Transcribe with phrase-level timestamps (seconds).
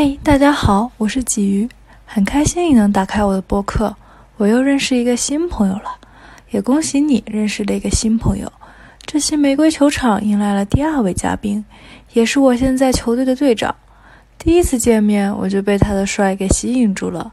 [0.00, 1.68] 嗨，大家好，我是鲫鱼，
[2.06, 3.96] 很开心你能打开我的播客，
[4.36, 5.96] 我又认识一个新朋友了，
[6.50, 8.52] 也恭喜你认识了一个新朋友。
[9.04, 11.64] 这期玫瑰球场迎来了第二位嘉宾，
[12.12, 13.74] 也是我现在球队的队长。
[14.38, 17.32] 第一次见面我就被他的帅给吸引住了，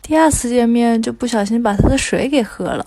[0.00, 2.86] 第二次见面就不小心把他的水给喝了。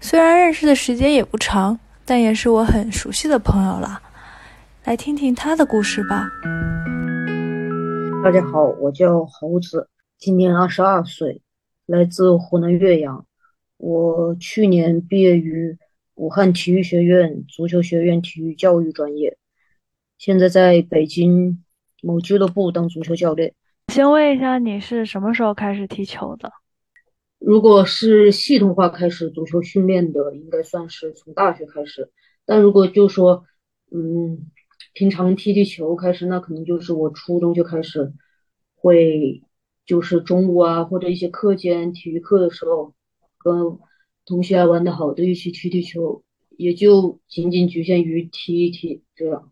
[0.00, 4.00] 虽然认识的时间也不长，但也是我很熟悉的朋友了。
[4.84, 6.26] 来听听他的故事吧。
[8.24, 11.42] 大家好，我叫猴子，今年二十二岁，
[11.84, 13.26] 来自湖南岳阳。
[13.76, 15.76] 我去年毕业于
[16.14, 19.36] 武汉体育学院足球学院体育教育专业，
[20.16, 21.62] 现在在北京
[22.00, 23.52] 某俱乐部当足球教练。
[23.92, 26.50] 先问一下，你是什么时候开始踢球的？
[27.38, 32.10] 如果是系统化开始足球训练的，应该算是从大学开始。
[32.46, 33.44] 但如果就说，
[33.92, 34.50] 嗯。
[34.92, 38.12] 平常踢踢球开始，那可能就是我初中就开始
[38.84, 39.42] 会，
[39.86, 42.92] 就是中午啊或者一些课间体育课的时候，
[43.38, 43.78] 跟
[44.26, 46.22] 同学玩的好的一起踢踢球，
[46.58, 49.50] 也就仅仅局限于踢一踢这样。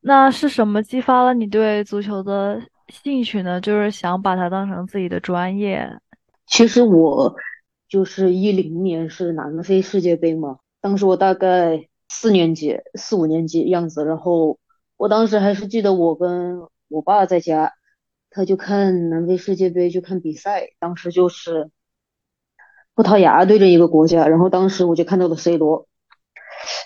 [0.00, 3.60] 那是什么激发了你对足球的兴趣呢？
[3.60, 5.98] 就是想把它当成自己的专业。
[6.46, 7.34] 其实我
[7.88, 14.58] 就是一零年是南非世界杯嘛，当时我大概四年级、四五年级样子，然后。
[14.98, 17.72] 我当时还是记得我跟我爸在家，
[18.30, 20.68] 他就看南非世界杯，就看比赛。
[20.78, 21.70] 当时就是
[22.94, 25.86] 葡萄牙对着一个国家，然后当时我就看到了 C 罗，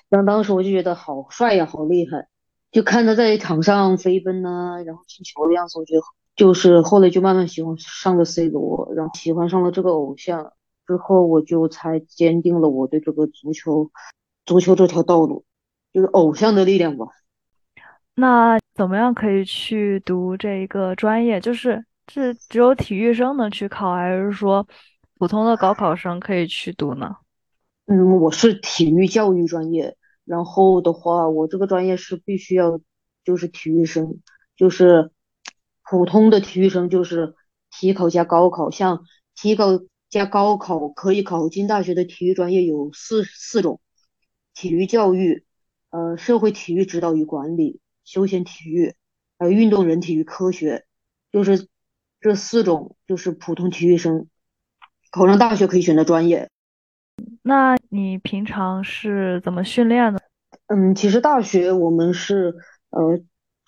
[0.09, 2.29] 然后当时我就觉得好帅呀，好厉害，
[2.71, 6.03] 就看他在场上飞奔呐，然后进球的样子，我觉得
[6.37, 10.53] 就是后来就慢慢喜欢上了 C 罗，然后喜欢上了这个偶像
[10.87, 13.91] 之后，我就才坚定了我对这个足球
[14.45, 15.45] 足球这条道路，
[15.93, 17.07] 就是偶像的力量吧。
[18.15, 21.41] 那怎么样可以去读这一个专业？
[21.41, 24.67] 就是是只有体育生能去考，还是说
[25.19, 27.17] 普通的高考生可以去读呢？
[27.87, 32.81] 嗯，我是体育教育专业，然后的话，我这个专业是必须要
[33.25, 34.21] 就是体育生，
[34.57, 35.11] 就是
[35.83, 37.35] 普通的体育生就是
[37.71, 39.03] 体考加高考，像
[39.35, 39.67] 体考
[40.09, 43.81] 加高考可以考进大学的体育专业有四四种：
[44.55, 45.45] 体育教育、
[45.91, 47.82] 呃社会体育指导与管理。
[48.05, 48.95] 休闲体育，
[49.39, 50.85] 还有运动人体与科学，
[51.31, 51.69] 就是
[52.21, 54.29] 这四种，就是普通体育生
[55.11, 56.49] 考上大学可以选的专业。
[57.43, 60.21] 那你平常是怎么训练的？
[60.67, 62.55] 嗯，其实大学我们是
[62.91, 63.21] 呃，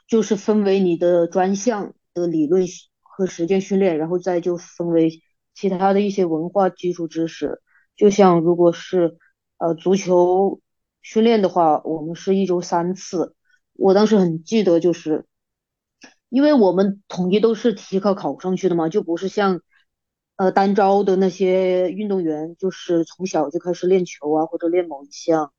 [0.07, 2.65] 就是分为你的专项的理论
[3.03, 5.23] 和实践训练，然后再就分为
[5.55, 7.61] 其他的一些文化基础知识。
[7.97, 9.19] 就像如果是
[9.59, 10.61] 呃足球
[11.03, 13.34] 训练的话，我们是一周三次。
[13.75, 15.27] 我当时很记得，就是
[16.29, 19.61] 因为我们统一都是体考考上去的嘛，就不是像
[20.37, 25.53] 呃单招的那些运动员，就是从小就开始练球啊，或者练某一项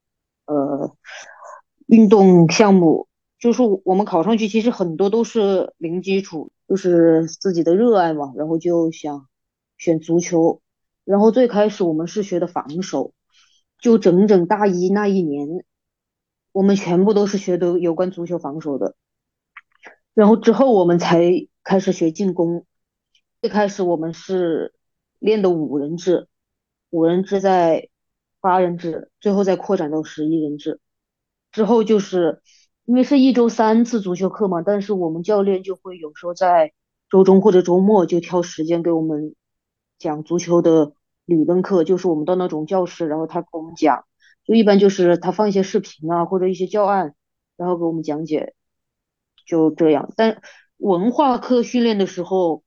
[0.46, 0.96] 呃
[1.88, 3.08] 运动项目。
[3.38, 9.28] 就是我们考上去，其实很多都是零基础，就是自己的热爱嘛，然后就想
[9.78, 10.62] 选足球。
[11.04, 13.14] 然后最开始我们是学的防守，
[13.80, 15.64] 就整整大一那一年。
[16.56, 18.96] 我们全部都是学的有关足球防守的，
[20.14, 22.66] 然后之后我们才开始学进攻。
[23.42, 24.74] 最开始我们是
[25.20, 26.30] 练的五人制，
[26.92, 27.90] 五人制在
[28.40, 30.80] 八人制，最后再扩展到十一人制。
[31.52, 32.42] 之后就是
[32.86, 36.72] 因为是一周三次足球课嘛，但是我们教练就会有时候在
[37.10, 39.36] 周中或者周末就挑时间给我们
[40.00, 40.94] 讲足球的
[41.26, 44.06] 理论课，就是我们到那种教室，然后他给我们讲。
[44.46, 47.16] 就一般就是他放一些视频啊，或者一些教案，
[47.58, 48.54] 然后给我们讲解，
[49.46, 50.14] 就这样。
[50.16, 50.42] 但
[50.78, 52.64] 文化课训练的时候，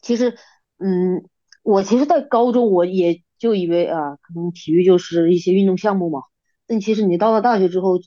[0.00, 0.38] 其实，
[0.78, 1.28] 嗯，
[1.62, 6.22] 我其实，在高中我也就以为啊，可能体育就是一些运动项目嘛。
[6.66, 7.98] 但其实你到了大学之后，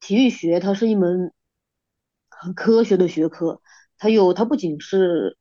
[0.00, 1.32] 体育学它是一门
[2.28, 3.62] 很科学的学科，
[3.96, 5.38] 它有它不仅是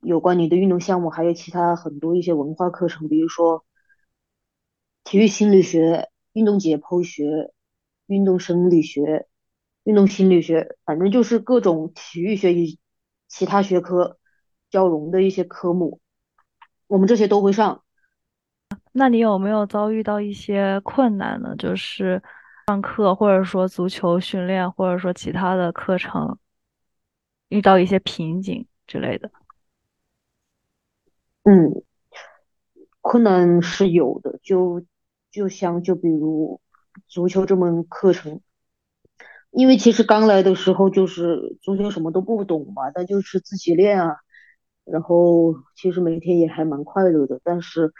[0.00, 3.64] 有关你的运动项目，还有其他很多一些文化课程，比如说。
[5.04, 7.52] 体育心理学、运动解剖学、
[8.06, 9.26] 运动生理学、
[9.84, 12.78] 运动心理学，反正就是各种体育学与
[13.28, 14.18] 其他学科
[14.70, 16.00] 交融的一些科目，
[16.86, 17.82] 我们这些都会上。
[18.92, 21.54] 那你有没有遭遇到一些困难呢？
[21.56, 22.22] 就是
[22.68, 26.38] 上课，或者说足球训练，或者说其他的课程，
[27.48, 29.30] 遇到一些瓶颈之类的？
[31.42, 31.82] 嗯，
[33.00, 34.82] 困难是有的，就。
[35.32, 36.60] 就像就比如
[37.08, 38.40] 足球这门课程，
[39.50, 44.16] 因为其实刚来的时候就是足球什么都不懂嘛，但就是自己练啊，
[44.84, 47.40] 然后其实每天也还蛮快乐的。
[47.42, 47.92] 但是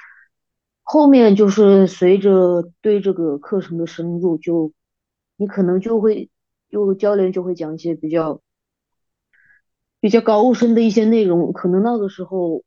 [0.83, 4.73] 后面就是随着对这个课程的深入，就
[5.37, 6.31] 你可能就会，
[6.69, 8.43] 就教练就会讲一些比较
[10.01, 12.63] 比较高深的一些内容，可能那个时候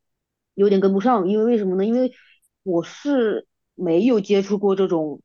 [0.55, 1.85] 有点跟不上，因为为什么呢？
[1.85, 2.13] 因为
[2.63, 5.21] 我是没有接触过这种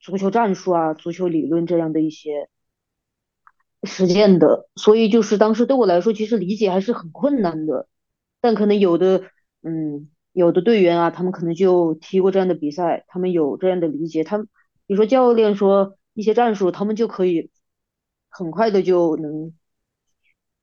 [0.00, 2.48] 足球战术啊、足球理论这样的一些。
[3.84, 7.88] 实践的，所以就是当时对我来说，其实理解还是很困难的。
[8.40, 9.24] 但可能有的，
[9.62, 14.22] 嗯，有的队员啊，他们可能就踢过这样的比赛，他们有这样的理解。
[14.22, 14.46] 他们
[14.86, 17.50] 比如说教练说一些战术，他们就可以
[18.28, 19.52] 很快的就能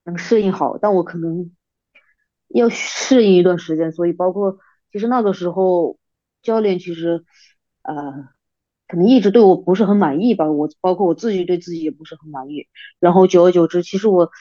[0.05, 0.77] 能适应好。
[0.77, 1.51] 但我可能
[2.47, 4.59] 要适应一段时间，所以包括
[4.93, 5.98] 其实那个时候
[6.41, 7.23] 教练其实
[7.81, 8.35] 啊。
[8.91, 12.67] 可能一直对我不是很满意吧，我包括我自己对自己也不是很满意。
[12.99, 14.31] 然后久而久之，其实我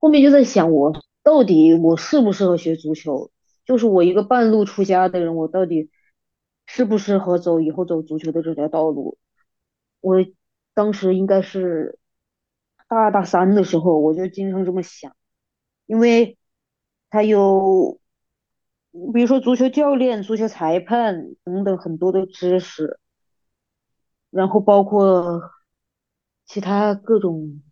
[0.00, 0.92] 后面就在想，我
[1.22, 3.30] 到底我适不适合学足球？
[3.64, 5.90] 就是我一个半路出家的人，我到底
[6.66, 9.16] 适不适合走以后走足球的这条道路？
[10.00, 10.16] 我
[10.74, 11.96] 当时应该是
[12.88, 15.14] 大二大三的时候，我就经常这么想，
[15.86, 16.36] 因为
[17.10, 18.00] 他有，
[19.12, 22.98] 比如说足球教练、足球裁判等等很多的知识。
[24.30, 25.42] 然后包括
[26.44, 27.62] 其他各种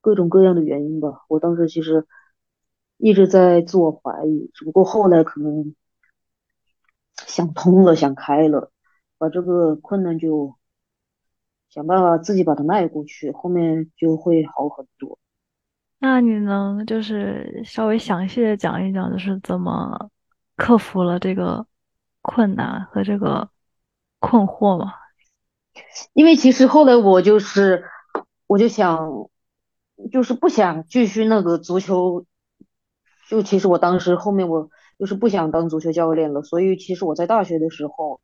[0.00, 2.08] 各种各样的原因吧，我当时其实
[2.96, 5.76] 一直在自我怀疑，只不过后来可能
[7.24, 8.72] 想通了，想开了，
[9.16, 10.56] 把这个困难就
[11.68, 15.20] 想办法自己把它迈过去，后面就会好很多。
[16.00, 20.10] 那你能就是稍微详细的讲一讲，就是怎么
[20.58, 21.66] 克服了这个
[22.20, 23.48] 困难和这个
[24.18, 24.92] 困惑吗？
[26.12, 27.84] 因为其实后来我就是，
[28.48, 29.30] 我就想，
[30.10, 32.26] 就是不想继续那个足球，
[33.30, 34.68] 就其实我当时后面我
[34.98, 38.20] 就是不想当足球教练了，所以其实我在大学的时候，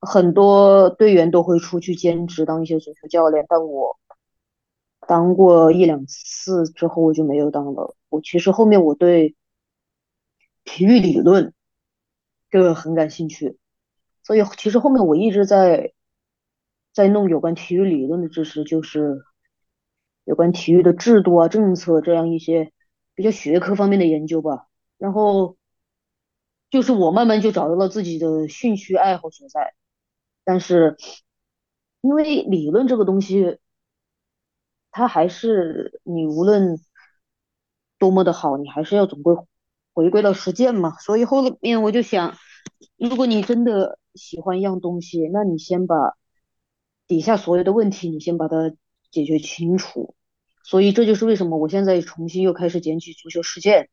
[0.00, 3.98] 很多队员都会出去兼职当一些足球教练，但我
[5.08, 7.96] 当过一两次之后我就没有当了。
[8.08, 9.34] 我其实后面我对
[10.64, 11.52] 体育理论
[12.50, 13.58] 这个很感兴趣，
[14.22, 15.92] 所以其实后面我一直在。
[16.94, 19.24] 在弄有关体育理论的知识，就是
[20.24, 22.70] 有关体育的制度啊、政策这样一些
[23.14, 24.68] 比较学科方面的研究吧。
[24.98, 25.56] 然后
[26.68, 29.72] 就是我慢慢就找到了自己的兴趣爱好所在。
[30.44, 30.98] 但是
[32.02, 33.58] 因为理论这个东西，
[34.90, 36.78] 它还是你无论
[37.96, 39.34] 多么的好，你还是要总归
[39.92, 40.96] 回归到实践嘛。
[40.98, 42.36] 所以后面我就想，
[42.96, 45.96] 如果你真的喜欢一样东西，那你先把。
[47.08, 48.72] 底下所有的问题，你先把它
[49.10, 50.14] 解决清楚。
[50.64, 53.90] 所以这就是为什么我现在重新又开始捡起足球实践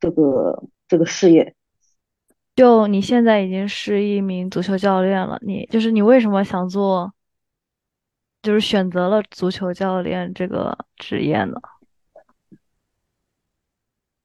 [0.00, 1.54] 这个这个事业。
[2.56, 7.12] 就你现在已经是一名足球教练了，你就是你为什么想做，
[8.42, 11.54] 就是选择了足球教练这个职业呢？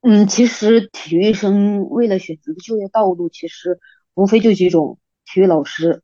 [0.02, 3.80] 嗯，其实体育生为了选择的就业道路，其实
[4.14, 6.02] 无非就几种：体育老师、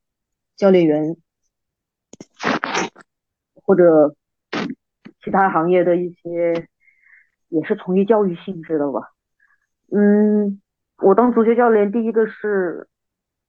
[0.55, 1.15] 教练员。
[3.63, 4.15] 或者
[5.23, 6.67] 其他行业的一些
[7.49, 9.01] 也是从业教育性质的吧。
[9.91, 10.61] 嗯，
[10.97, 12.87] 我当足球教练，第一个是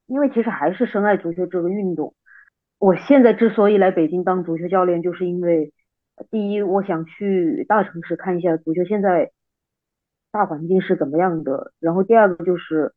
[0.06, 2.14] 因为其实还是深爱足球这个运动。
[2.78, 5.74] 我现在之所以来北京当足球教练，就是因为
[6.30, 9.32] 第一，我想去大城市看一下足球现在
[10.36, 12.92] 大环境是怎么样的，然后第二个就是。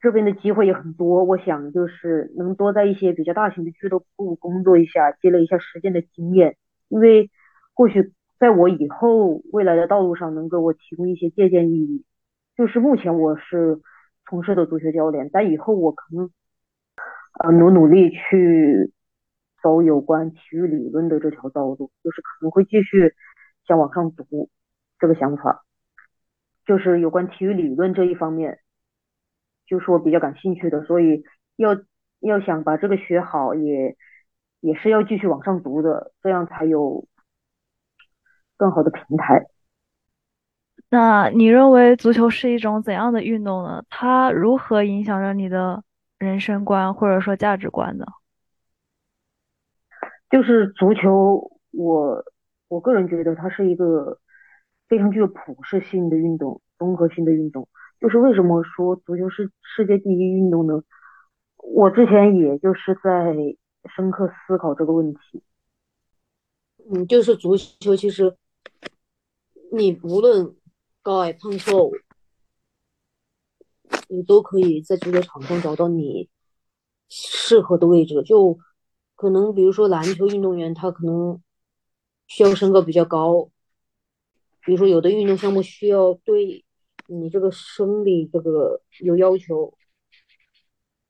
[0.00, 7.30] 这边的机会也很多，我想就是能多在一些比较大型的俱乐部工作一下，积累一下实践的经验，因为
[7.72, 12.04] 或许在我以后未来的道路上能给我提供一些借鉴意义。
[12.54, 13.80] 就是目前我是
[14.28, 16.28] 从事的足球教练，但以后我可能
[17.42, 18.92] 呃努努力去
[19.62, 23.14] 走有关体育理论的这条道路，就是可能会继续
[23.66, 24.50] 想往上读
[24.98, 25.63] 这个想法，
[26.66, 28.60] 就是有关体育理论这一方面。
[29.66, 31.24] 就是我比较感兴趣的，所以
[31.56, 31.74] 要
[32.20, 33.96] 要想把这个学好，也
[34.60, 37.06] 也是要继续往上读的，这样才有
[38.58, 39.46] 更好的平台。
[40.90, 43.82] 那你认为足球是一种怎样的运动呢？
[43.88, 45.82] 它如何影响着你的
[46.18, 48.04] 人生观或者说价值观呢？
[50.28, 52.22] 就是足球，我
[52.68, 54.18] 我个人觉得它是一个
[54.94, 57.68] 非常具有普适性的运动，综合性的运动。
[58.00, 60.84] 就是为什么说足球是世界第一运动呢？
[61.56, 63.34] 我之前也就是在
[63.96, 65.42] 深刻思考这个问题。
[66.88, 68.36] 嗯，就是足球，其实
[69.72, 70.54] 你无论
[71.02, 71.90] 高矮胖瘦，
[74.06, 76.28] 你都可以在足球场上找到你
[77.08, 78.22] 适合的位置。
[78.22, 78.60] 就
[79.16, 81.42] 可能比如说篮球运动员，他可能
[82.28, 83.50] 需要身高比较高，
[84.64, 86.64] 比如说有的运动项目需要对
[87.06, 89.76] 你这个生理这个有要求。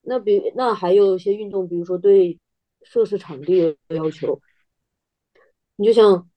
[0.03, 2.39] 那比那还有一些运动，比如说对
[2.83, 4.41] 设施场地有要求。
[5.77, 6.29] 你就像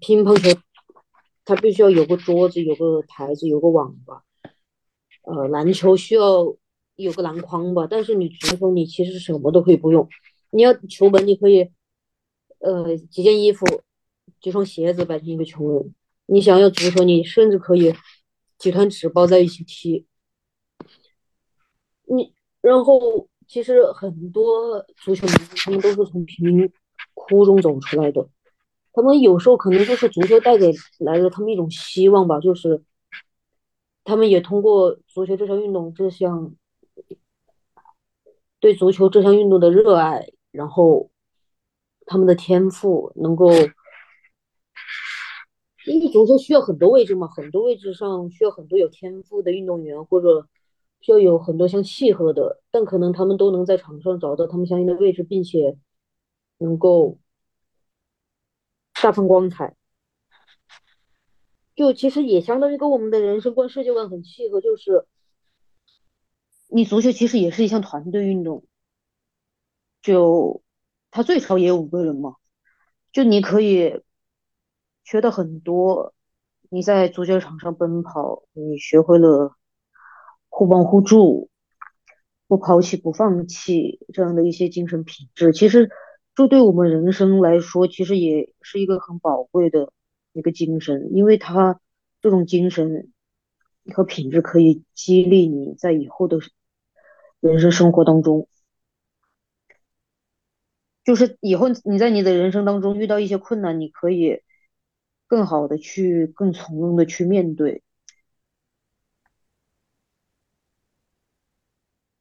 [0.00, 0.60] 乒乓球，
[1.44, 4.24] 它必须要有个桌子、有个台子、有个网吧。
[5.22, 6.56] 呃，篮球需要
[6.96, 10.08] 有个篮筐吧，但是你足球你其实什么都可以不用。
[10.50, 11.70] 你要球门，你可以
[12.58, 13.64] 呃几件衣服、
[14.44, 15.94] 几双鞋子摆成一个球门。
[16.26, 17.94] 你想要足球，你甚至可以
[18.58, 20.04] 几团纸包在一起踢。
[22.04, 26.70] 你然后其实很多足球明星他们都是从贫民
[27.14, 28.28] 窟中走出来的，
[28.92, 32.82] 他们有时候可能就是足球带给来了他们一种希望吧，就是
[34.04, 36.54] 他们也通过足球这项运动这项
[38.60, 41.10] 对足球这项运动的热爱，然后
[42.04, 43.48] 他们的天赋能够，
[45.86, 50.48] 因为足球需要很多位置嘛，很多位置上需要很多有天赋的运动员或者。
[51.00, 55.76] 需要有很多相契合的，但可能他们都能在场上找到他们相应的位置，并且
[56.56, 57.18] 能够
[59.02, 59.76] 大放光彩。
[61.76, 65.06] 就其实也相当于跟我们的人生观、世界观很契合，就是
[66.68, 68.64] 你足球其实也是一项团队运动，
[70.00, 70.62] 就
[71.10, 72.36] 他最少也有五个人嘛，
[73.12, 74.00] 就你可以
[75.04, 76.12] 学的很多。
[76.70, 79.56] 你在足球场上奔跑，你学会了。
[80.56, 81.50] 互帮互助，
[82.46, 85.90] 不抛弃不放弃这样的一些精神品质，其实
[86.36, 89.92] 这对我们人生来说，其实也是一个很宝贵的
[90.32, 91.80] 一个精神，因为它
[92.22, 93.10] 这种精神
[93.92, 96.38] 和品质可以激励你在以后的
[97.40, 98.46] 人生生活当中，
[101.02, 104.40] 就是以后你在你的人生当中遇到一些困难，你可以
[105.26, 107.82] 更好的去，更从容的去面对。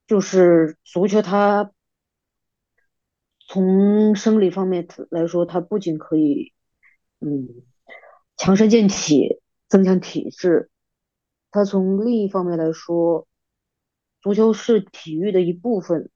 [0.08, 1.72] 就是足球，它
[3.48, 6.54] 从生理方面来说，它不仅可以，
[7.20, 7.48] 嗯，
[8.38, 10.70] 强身健体，增强体质。
[11.52, 13.28] 它从另一方面来说，
[14.22, 16.10] 足球是体育的一部分，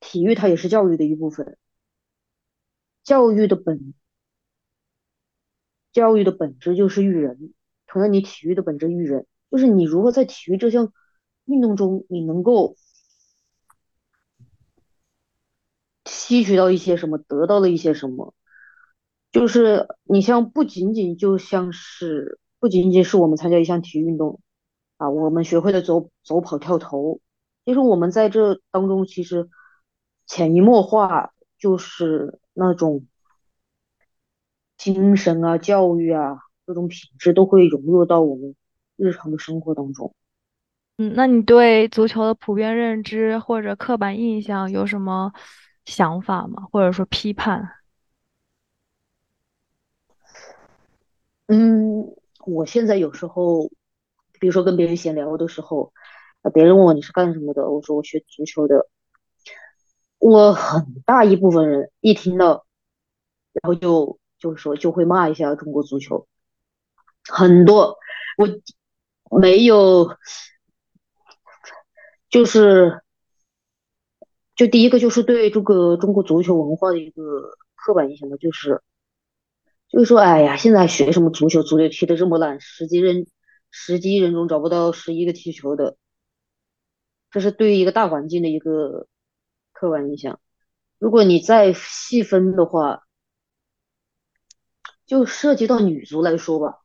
[0.00, 1.58] 体育它也是教育的一部分。
[3.04, 3.94] 教育的本，
[5.96, 7.54] 教育的本质就是育人。
[7.86, 10.92] 同样，你体育的本质育人，就是你如何在体育这项
[11.46, 12.76] 运动中，你能够。
[16.04, 18.34] 吸取到一些什么，得到了一些什么，
[19.32, 24.40] 就是你像不仅仅就像是不仅仅是我们参加一项体育运动
[24.98, 27.20] 啊，我们学会了走走跑跳投，
[27.64, 29.48] 其实我们在这当中其实
[30.26, 33.06] 潜移默化就是那种
[34.76, 38.54] 精神啊、教育啊各种品质都会融入到我们
[38.96, 40.14] 日常的生活当中。
[40.98, 45.32] 嗯，那你对足球的普遍认知或者刻板印象有什么？
[45.84, 46.66] 想法吗？
[46.72, 47.70] 或者说批判？
[51.46, 52.12] 嗯，
[52.44, 53.68] 我现在有时候，
[54.40, 55.92] 比如说跟别人闲聊的时候，
[56.42, 58.88] 啊，别人问我你是干什么的，我说我学足球的。
[60.18, 62.66] 我很大一部分人一听到，
[63.52, 66.26] 然后就就是说就会骂一下中国足球。
[67.28, 67.98] 很多
[68.36, 70.16] 我没有，
[72.28, 73.02] 就是。
[74.54, 78.80] 就第一个就是对这个中国足球文化的一个刻板印象吧，就是，
[79.86, 83.26] 就是说，哎呀，现在学什么足球，足球踢得这么烂，十几人，
[83.70, 85.98] 十几人中找不到十一个踢球的，
[87.30, 89.06] 这是对于一个大环境的一个
[89.74, 90.40] 刻板印象。
[90.98, 93.05] 如果你再细分的话，
[95.06, 96.80] 就涉及到女足来说吧，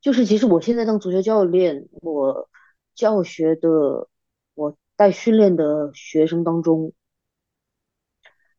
[0.00, 2.48] 就是其实我现在当足球教练，我
[2.94, 4.08] 教学的
[4.54, 4.76] 我。
[4.96, 6.92] 带训练的学生当中，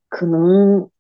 [0.10, 0.92] 可能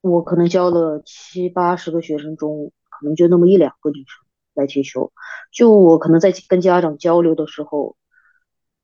[0.00, 4.24] 我可能教了七八十个学生中，可能就那么一两个女生
[4.54, 5.12] 来踢球。
[5.52, 7.94] 就我可能在跟家长交流的时候，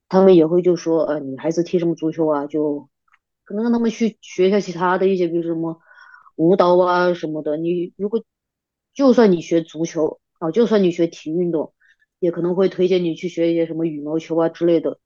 [0.06, 2.44] 他们也会就说：“呃，女孩子踢什么足球啊？
[2.46, 2.90] 就
[3.44, 5.80] 可能让他们去学一下其他的一些，比如什么
[6.38, 7.58] 舞蹈啊什么的。
[7.58, 8.24] 你如果
[8.94, 11.74] 就算你学足球啊，就算你学体育运动。”
[12.20, 14.98] 也可能会推荐你去学一些什么羽毛球啊之类的。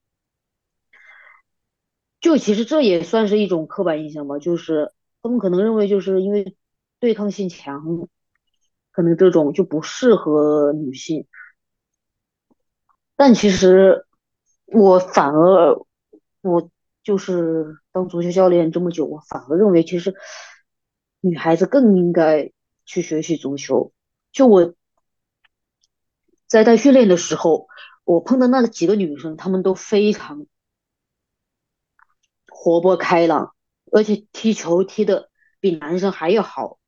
[2.23, 6.57] 就其实这也算是一种刻板印象吧，就是他们可能认为就是因为
[7.01, 8.09] 对抗性强，
[8.93, 11.27] 可能这种就不适合女性。
[13.15, 14.07] 但其实
[14.65, 15.79] 我反而
[16.41, 16.71] 我
[17.03, 20.15] 就是当足球教练这么久，我反而认为其实
[21.23, 22.53] 女孩子更应该
[22.85, 23.93] 去学习足球。
[24.33, 24.75] 就我
[26.47, 27.69] 在带训练的时候，
[28.05, 30.47] 我碰到那几个女生，她们都非常。
[32.47, 33.57] 活泼开朗，
[33.91, 36.79] 而且踢球踢的比男生还要好。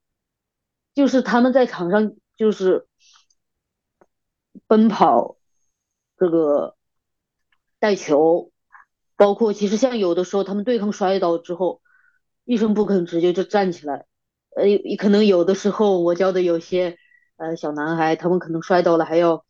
[0.94, 2.86] 就是他们在场上就是
[4.68, 5.36] 奔跑，
[6.16, 6.76] 这个
[7.80, 8.52] 带球，
[9.16, 11.82] 包括其实像有的时候他们对抗摔倒之后，
[12.44, 14.06] 一声不吭直接就站起来。
[14.56, 16.96] 呃，可能有的时候我教的有些
[17.36, 19.44] 呃小男孩，他们可能摔倒了还要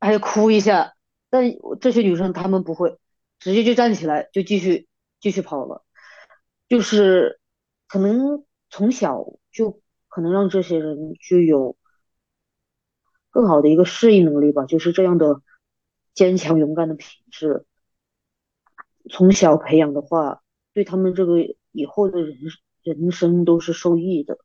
[0.00, 0.94] 还要哭一下，
[1.30, 1.44] 但
[1.80, 2.98] 这些女生她们不会。
[3.40, 4.88] 直接就站起来，就继续
[5.20, 5.84] 继续跑了，
[6.68, 7.38] 就是
[7.86, 11.76] 可能从小就可能让这些人具有
[13.30, 15.40] 更好的一个适应能力吧，就是这样的
[16.14, 17.64] 坚强勇敢的品质，
[19.08, 20.42] 从小培养的话，
[20.74, 21.36] 对他们这个
[21.70, 22.36] 以后的人
[22.94, 24.38] 人生都是受益的。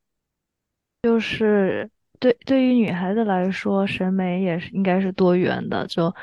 [1.03, 6.13] 就是对对于女孩子来说，审美也是应该是多元的，就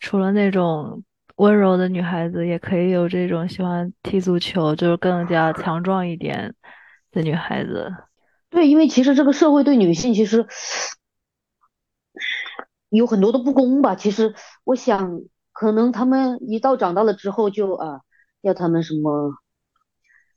[0.00, 1.02] 除了那种。
[1.36, 6.54] 温柔的女孩子也可以有这种喜欢踢足球，就是更加强壮一点
[7.12, 7.90] 的女孩子。
[8.50, 10.46] 对，因为其实这个社会对女性其实
[12.90, 13.94] 有很多的不公吧。
[13.94, 14.34] 其实
[14.64, 15.22] 我想，
[15.52, 18.02] 可能他们一到长大了之后，就啊，
[18.42, 19.32] 要他们什么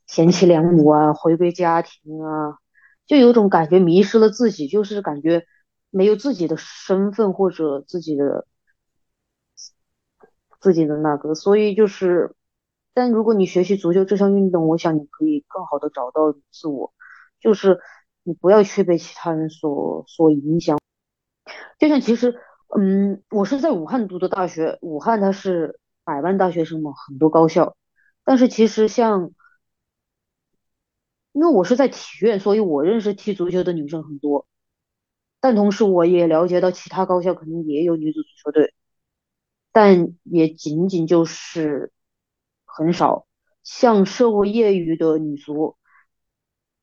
[0.07, 2.57] 贤妻良母啊，回归家庭啊，
[3.05, 5.45] 就有种感觉迷失了自己，就是感觉
[5.89, 8.47] 没有自己的身份或者自己的。
[10.63, 12.37] 自己的那个，所以就是，
[12.93, 16.93] 但如果你学习足球这项运动，我想你可以更好的找到自我，
[17.41, 17.81] 就是
[18.23, 20.79] 你不要去被其他人所所影响。
[21.77, 22.39] 就像其实，
[22.79, 27.75] 嗯，我是在武汉读的大学，武汉它是百万大学生嘛，很多高校，
[28.23, 29.31] 但是其实像，
[31.33, 34.47] 因为我是在体院，所以我认识踢足球的女生很多，
[35.41, 38.73] 但同时我也了解到其他高校可能也有女子足球队。
[39.71, 41.91] 但也仅仅就是
[42.65, 43.27] 很少，
[43.63, 45.77] 像社会业余的女足，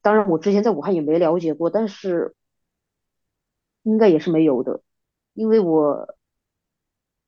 [0.03, 2.35] 当然我之前在武汉也没了解过，但是
[3.83, 4.83] 应该也是没有的，
[5.35, 6.17] 因为我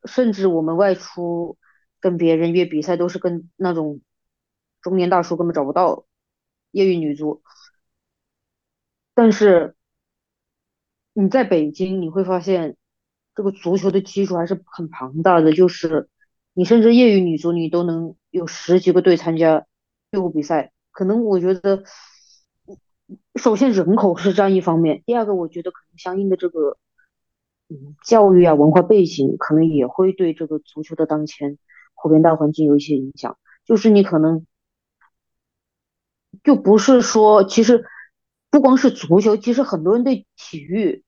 [0.05, 1.57] 甚至我们外出
[2.01, 4.01] 跟别人约比赛都是跟那种
[4.81, 6.07] 中年大叔根本找不到
[6.73, 7.43] 业余女足，
[9.15, 9.77] 但是
[11.13, 12.77] 你在北京你会发现。
[13.35, 16.11] 这个足球的基础还是很庞大的，就是
[16.53, 19.65] 你甚至业余女足你都能有十几个队参加
[20.11, 20.71] 队伍比赛。
[20.91, 21.83] 可能我觉得，
[23.37, 26.77] 首先人口是占一方面，第二个我觉得可能相应的这个，
[27.71, 31.57] 嗯，教育啊文化背景可能也会对这个足球的当前
[31.95, 33.39] 普遍大环境有一些影响。
[33.65, 34.45] 就是你可能
[36.43, 37.85] 就不是说，其实
[38.51, 41.05] 不光是足球，其实很多人对体育。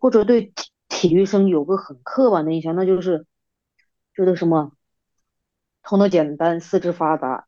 [0.00, 3.26] 或者对体体育生有个很刻板的印象，那就是
[4.14, 4.72] 觉得什么
[5.82, 7.46] 头脑简单、四肢发达。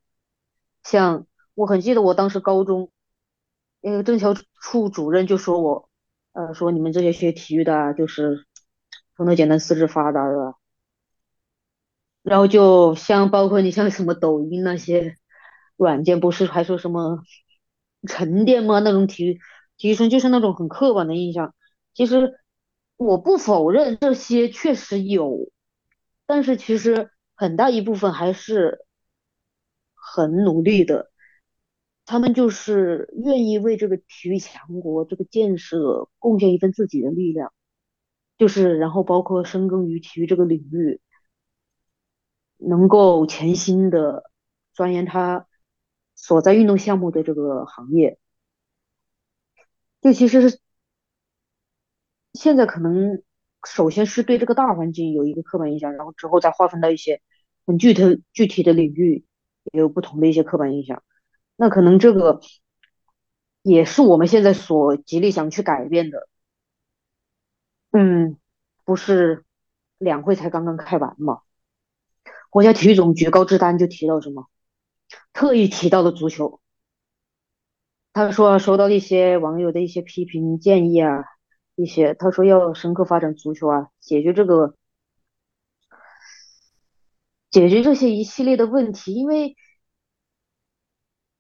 [0.83, 2.91] 像我很记得我当时高中，
[3.81, 5.89] 那个政教处主任就说我，
[6.33, 8.45] 呃，说你们这些学体育的，就是
[9.17, 10.55] 头脑简单、四肢发达的。
[12.23, 15.17] 然后就像包括你像什么抖音那些
[15.77, 17.23] 软件，不是还说什么
[18.09, 18.79] 沉淀吗？
[18.81, 19.41] 那种体育
[19.77, 21.55] 体育生就是那种很刻板的印象。
[21.95, 22.35] 其实
[22.97, 25.51] 我不否认这些确实有，
[26.27, 28.85] 但是其实很大一部分还是
[29.95, 31.11] 很努力的，
[32.05, 37.53] 他们就是愿意为这个体育强国这个建设贡献一份自己的力量，
[38.39, 41.01] 就是然后包括深耕于体育这个领域，
[42.59, 44.25] 能够潜心的
[44.75, 45.47] 钻研他
[46.15, 48.19] 所在运动项目的这个行业，
[50.01, 50.61] 就其实是。
[52.33, 53.23] 现在可能
[53.65, 57.23] 首先是对这个大环境有一个刻板印象，然后之后再划分到一些
[57.65, 59.25] 很具体具体的领域，
[59.73, 61.05] 也有不同的一些刻板印象。
[61.55, 62.41] 那可能这个
[63.63, 66.29] 也是我们现在所极力想去改变的。
[67.93, 68.37] 嗯，
[68.85, 69.45] 不是
[69.99, 71.43] 两会才刚刚开完嘛？
[72.51, 74.49] 国家体育总局高志丹就提到什么，
[75.33, 76.61] 特意提到了足球。
[78.13, 81.25] 他说收到一些网友的一些批评建议啊。
[81.77, 84.77] 一些他说要深刻发展足球啊，解决这个
[87.51, 89.57] 解决这些一系列的问题，因为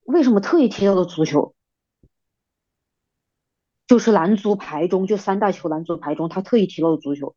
[0.02, 1.54] 为什么特意提到了足球？
[3.86, 7.36] 就是男足排中，就三大球男足排中，他特意提到了足球，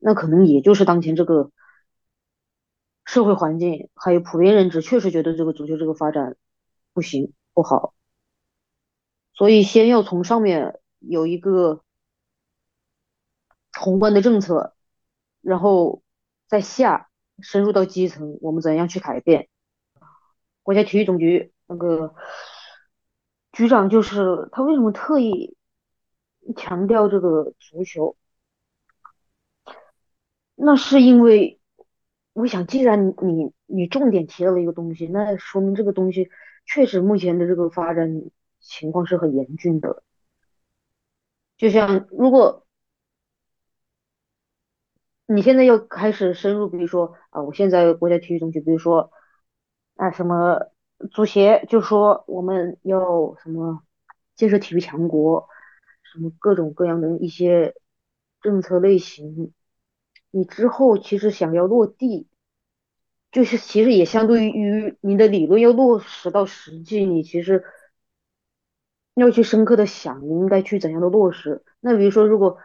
[0.00, 1.52] 那可能也就是当前这个
[3.04, 6.36] 社会环境还有普遍认知，确实觉得这个足球这个发展
[6.92, 7.94] 不行不好，
[9.32, 11.82] 所以先要从上面有一个
[13.72, 14.74] 宏观的政策，
[15.40, 16.02] 然后
[16.46, 17.08] 在下
[17.40, 19.48] 深入到基层，我们怎样去改变？
[20.62, 22.14] 国家体育总局那个
[23.52, 25.56] 局长就是他，为什么特意？
[26.56, 28.18] 强调这个足球，
[30.54, 31.58] 那是因为
[32.34, 36.28] 我想，既然你你重点提到了一个东西，那说明这个东西
[36.66, 38.22] 确实目前的这个发展
[38.60, 40.02] 情况是很严峻的。
[41.56, 42.66] 就像如果
[45.26, 49.10] 你现在要开始深入，比如说啊，我现在国家体育总局，比如说
[49.96, 50.70] 啊什么
[51.10, 53.82] 足协就说我们要什么
[54.36, 55.48] 建设体育强国。
[56.12, 57.74] 什么各种各样的一些
[58.40, 59.52] 政策类型，
[60.36, 62.26] 你之后其实想要落地，
[63.30, 67.64] 就是其实也相对于你的理论要落实到实际，你其实
[69.14, 71.64] 要去深刻的想你应该去怎样的落实。
[71.80, 72.58] 那比如说，如果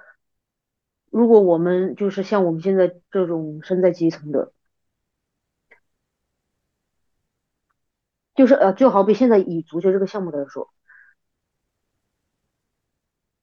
[1.12, 4.52] 如果我们就是像我们现在这种身在基层的，
[8.36, 10.74] 就是呃，就好比现在以足球这个项目来说。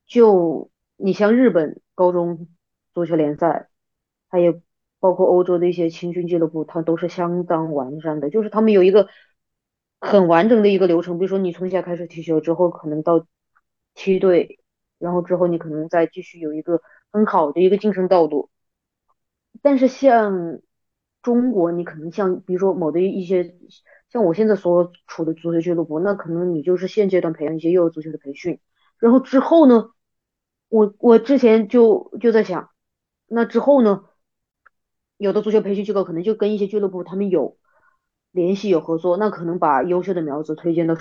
[0.06, 2.48] 就你像日本高中
[2.94, 3.68] 足球联赛，
[4.36, 4.60] 还有
[5.00, 8.28] 包括欧洲的一些青训俱乐部，它都是相当完善的。
[8.28, 9.08] 就是他们有一个
[9.98, 13.26] 很完整的一个流程，比如说你从小开始踢球之后，可能到
[13.94, 14.60] 梯队，
[14.98, 18.50] 然后之后你可能再继续有一个很好的一个晋升道路。
[19.62, 20.60] 但是像
[21.22, 23.56] 中国，你可能像比如说某的一些，
[24.12, 28.60] 像我现在所处的足球俱乐部，那可能你就是现阶段培养一些幼儿足球的培训，
[28.98, 29.88] 然后之后呢？
[30.68, 32.70] 我我之前就就在想，
[33.28, 34.02] 那之后呢，
[35.18, 37.56] 有的足球培训机构可能就跟一些俱乐部他们有
[38.32, 40.94] 联系有合作，那可能把优秀的苗子推荐到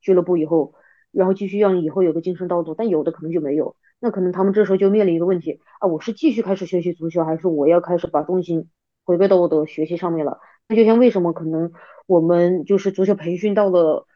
[0.00, 0.74] 俱乐部以后，
[1.12, 8.68] 然后继续让以后有个晋升道路，但有的可能就没有，那可能他们这时候就面临一个问题啊，我是继续开始学习足球，还是我要开始把重心
[9.04, 10.40] 回归到我的学习上面了？
[10.68, 11.72] 那就像为什么可能
[12.06, 14.06] 我们就是足球培训到了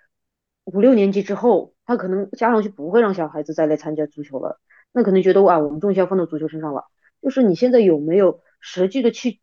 [0.64, 4.60] 五六年级之后，他可能家长就不会让小孩子再来参加足球了。
[4.92, 6.84] 那可能觉得啊，我们重心要放到足球身上了。
[7.22, 9.40] 就是你现在有没有实际的去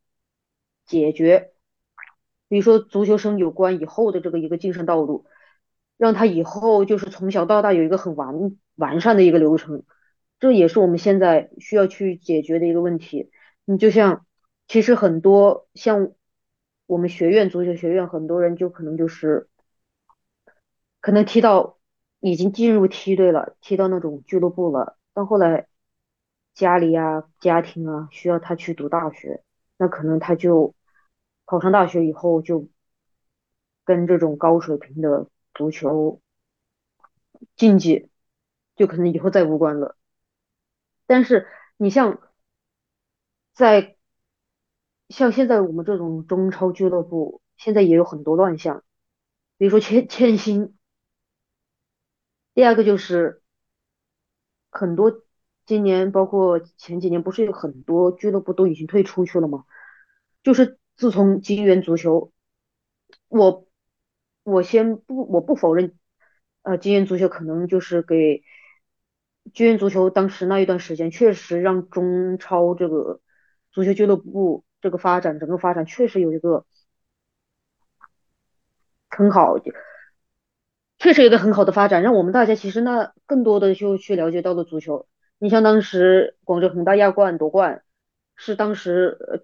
[0.91, 1.53] 解决，
[2.49, 5.25] 比如说足球生有关以后的这个一个晋升道路，
[5.95, 9.85] 让他以后就是从小到大有一个很完完善的一个流程，
[10.37, 13.31] 这也是我们现在需要去解决的一个问题。
[13.63, 14.25] 你就像
[14.67, 16.11] 其实很多像
[16.87, 19.47] 我们学院足球学院，很多人就可能就是
[20.99, 21.77] 可能踢到
[22.19, 24.97] 已经进入梯队了，踢到那种俱乐部了。
[25.13, 25.67] 到后来，
[26.53, 29.41] 家里啊、家庭啊需要他去读大学，
[29.77, 30.75] 那可能他就
[31.51, 32.69] 考上大学以后就
[33.83, 36.21] 跟这种高水平的足球
[37.57, 38.09] 竞技，
[38.77, 39.97] 就可能以后再无关了。
[41.05, 42.21] 但是你像
[43.53, 43.97] 在
[45.09, 48.85] 像现在我们这种中超俱乐部，现在也有很多乱象，
[49.57, 50.77] 比如说欠欠薪，
[52.53, 53.41] 第二个就是。
[54.73, 55.25] 很多
[55.65, 59.65] 今年包括前几年，不是有很多俱乐部都已经退出去了吗？
[60.43, 62.31] 就是自从金元足球，
[63.27, 63.65] 我
[64.43, 65.97] 我先不我不否认，
[66.61, 68.43] 呃，金元足球可能就是给
[69.51, 73.19] 金元足球当时那一段时间，确实让中超这个
[73.71, 76.67] 足球俱乐部这个发展整个发展确实有一个
[79.09, 79.55] 很好。
[80.99, 85.07] 确实有一个很好的发展，让我们大家其实那更多的就去了解到了足球。
[85.39, 87.83] 你像当时广州恒大亚冠夺冠，
[88.35, 89.39] 是当时呃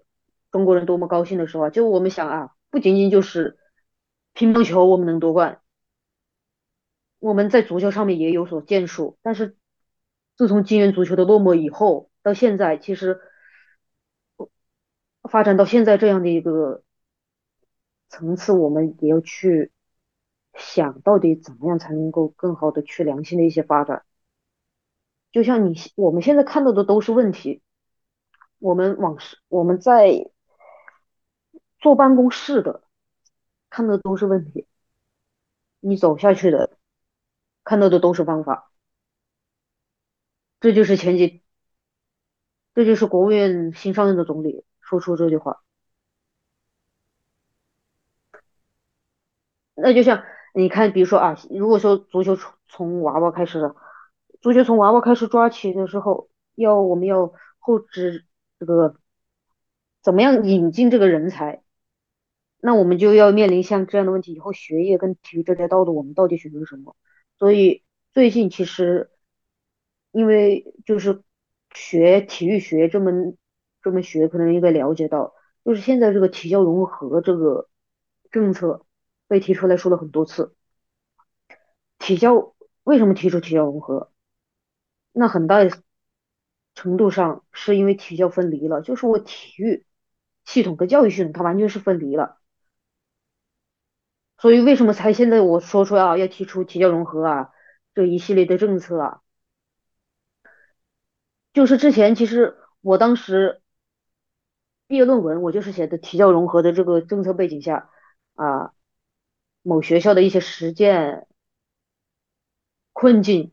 [0.50, 1.70] 中国人多么高兴的时候啊！
[1.70, 3.58] 就我们想啊，不仅仅就是
[4.32, 5.60] 乒乓球我们能夺冠，
[7.18, 9.18] 我们在足球上面也有所建树。
[9.22, 9.56] 但是
[10.36, 13.20] 自从金元足球的落寞以后，到现在其实
[15.30, 16.82] 发展到现在这样的一个
[18.08, 19.72] 层次，我们也要去。
[20.54, 24.04] 想到底怎么样才能够更好的去良性的一些发展？
[25.30, 27.62] 就像你我们现在看到的都是问题，
[28.58, 30.30] 我们往我们在
[31.78, 32.82] 坐办公室的
[33.70, 34.66] 看的都是问题，
[35.80, 36.78] 你走下去的
[37.64, 38.70] 看到的都是方法。
[40.60, 41.42] 这就是前几，
[42.74, 45.62] 这就是国务院新上任的总理说出这句话。
[49.74, 53.76] 那就像你看，比如说啊，如果说足球从从娃娃开始的，
[54.40, 58.26] 足球从娃娃开始抓起的时候，要我们要后置
[58.58, 58.96] 这个
[60.02, 61.62] 怎么样引进这个人才，
[62.60, 66.96] 那我们就要面临像这样的问题，以后学业跟体育这条道路，我们到底选择什么？
[67.38, 69.10] 所以最近其实
[70.12, 71.22] 因为就是
[71.74, 73.36] 学体育学这门
[73.82, 77.68] 这门学，可能应该了解到，就是现在这个体教融合这个
[78.30, 78.84] 政策。
[79.30, 80.56] 被提出来说了很多次，
[81.98, 84.10] 体教为什么提出体教融合？
[85.12, 85.58] 那很大
[86.74, 89.84] 程度上是因为体教分离了，就是我体育
[90.46, 92.38] 系统跟教育系统它完全是分离了。
[94.38, 97.50] 所以为什么才现在我说出来啊，要提出提教融合啊
[97.94, 99.22] 这一系列的政策啊？
[101.52, 103.60] 就是之前其实我当时
[104.86, 107.90] 毕业论文我就是写的提教融合的这个政策背景下
[108.34, 108.72] 啊。
[109.62, 111.26] 某学校的一些实践
[112.94, 113.52] 困境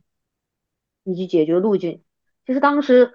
[1.03, 2.03] 以及解决路径，
[2.45, 3.13] 其实当时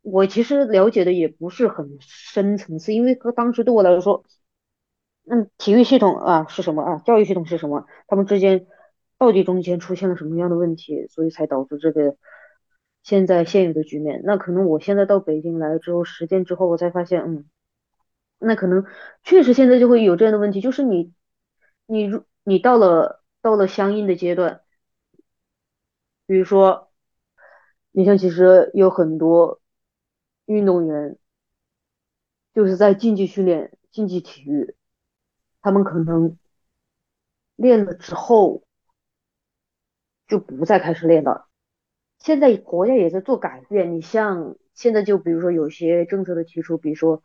[0.00, 4.24] 我其实了解的也不是很深层次，因为当时对我来说，
[5.24, 8.66] 嗯，体育系统啊是什么啊，教育系统是什么，他们之间
[9.18, 12.16] 到底中间出现了什么样的问题，所以才导致这个
[13.02, 14.22] 现在现有的局面。
[14.24, 17.44] 那可能我现在到北京来之后实践之后，我才发现，嗯，
[18.38, 18.84] 那可能
[19.22, 21.12] 确实现在就会有这样的问题，就是你。
[21.86, 24.62] 你如你到了到了相应的阶段，
[26.26, 26.90] 比如说，
[27.90, 29.60] 你像其实有很多
[30.46, 31.18] 运动员，
[32.54, 34.74] 就是在竞技训练、竞技体育，
[35.62, 36.36] 他们可能
[37.56, 38.62] 练了之后
[40.28, 41.48] 就不再开始练了。
[42.18, 47.22] 现在国家也在做改变，你像现在就比如说有些政策的提出，比如说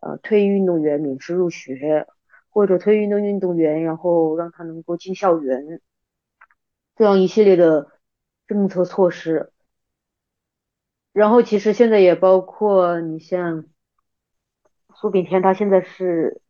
[0.00, 2.08] 呃，退役运动员免试入学。
[2.48, 5.82] 或者退役的运动员，然后让他能够进校园，
[6.96, 7.92] 这样一系列的
[8.46, 9.52] 政策措施。
[11.12, 13.66] 然后其实现在也包括你像
[14.94, 16.40] 苏炳添，他现在是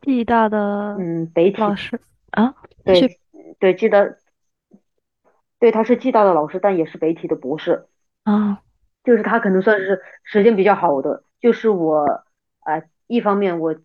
[0.00, 3.18] 暨大的嗯北体老师啊，对
[3.58, 4.04] 对暨大，
[5.58, 7.86] 对他是暨大的老师，但也是北体的博士
[8.24, 8.62] 啊，
[9.04, 12.24] 就是他可能算是时间比较好的，就是我
[12.60, 13.76] 啊一方面我。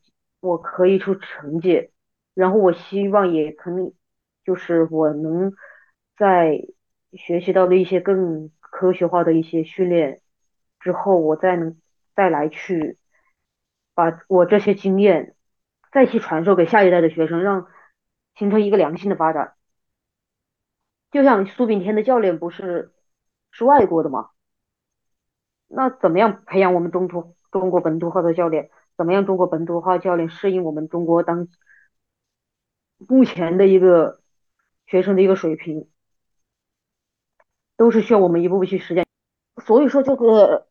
[0.46, 1.90] 我可以出成绩，
[2.34, 3.94] 然后我希望也可能
[4.44, 5.54] 就是我能
[6.18, 6.68] 在
[7.14, 10.20] 学习到的一些更科学化的一些训练
[10.82, 11.78] 之后，我再能
[12.14, 12.98] 再来去
[13.94, 15.34] 把我这些经验
[15.94, 17.68] 再去传授给下一代的学生，让
[18.36, 19.54] 形成一个良性的发展。
[21.12, 22.92] 就像苏炳添的教练不是
[23.52, 24.32] 是外国的吗？
[25.68, 28.72] 那怎么样培养我们中途中国本土化的教练？
[28.98, 29.26] 怎么样？
[29.26, 31.48] 中国本土化教练适应我们中国当
[32.98, 34.20] 目前的一个
[34.88, 35.90] 学生的一个水平，
[37.78, 39.06] 都是需要我们一步步去实践。
[39.64, 40.68] 所以说，这个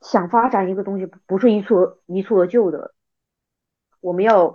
[0.00, 2.94] 想发展一个东西，不是一蹴一蹴而就的。
[4.02, 4.54] 我们要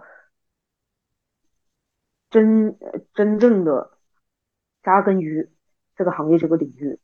[2.30, 2.78] 真
[3.16, 3.98] 真正的
[4.84, 5.50] 扎根于
[5.96, 7.00] 这个行业这个领域。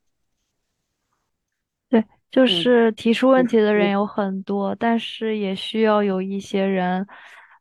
[1.89, 7.07] 对就是提出问题的人有很多，但是也需要有一些人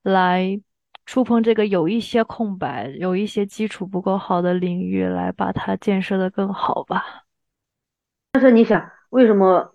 [0.03, 0.61] 来
[1.05, 7.25] 触碰这个有一些空白、有一些基础不够好的领域，来把它建设的更好吧。
[8.33, 9.75] 但是你想，为什么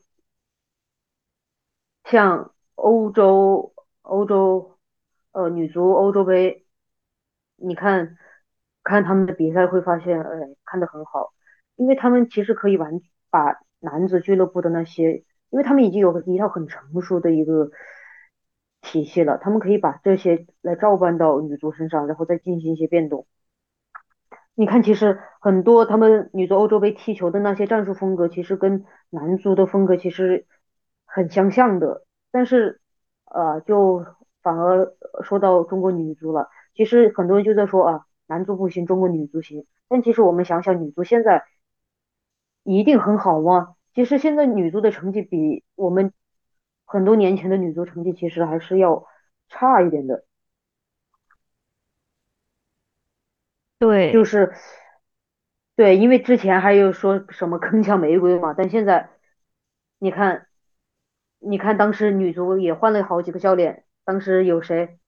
[2.06, 4.77] 像欧洲、欧洲
[5.38, 6.66] 呃女足欧洲杯，
[7.56, 8.18] 你看
[8.84, 10.30] 看他们的比赛会发现，哎，
[10.66, 11.34] 看得很好，
[11.76, 13.60] 因为他们其实可以完把。
[13.80, 17.70] 男子俱乐部的那些，因为他们已经有一套很成熟的一个
[18.82, 23.28] 体系了，他们可以把这些来照搬到女足身上，然后再进行一些变动。
[24.56, 30.48] 你看，其实很多他们女足欧洲杯踢球的那些战术风格，其实跟男足的风格其实
[31.06, 32.04] 很相像的。
[32.32, 32.82] 但是，
[33.26, 34.08] 呃，就
[34.48, 39.66] 反而说到中国女足了，其实很多人就在说啊，男足不行，中国女足行。
[39.90, 41.44] 但其实我们想想，女足现在。
[42.70, 43.78] 一定很好吗？
[43.96, 46.12] 其实现在女足的成绩比我们
[46.84, 49.06] 很多年前的女足成绩其实还是要
[49.48, 50.26] 差一点的。
[53.80, 54.54] 对，就是
[55.78, 59.12] 对，因为之前还有说什么铿锵玫瑰嘛，但现在
[59.98, 60.48] 你看，
[61.40, 65.00] 你看当时女足也换了好几个教练，当时有谁？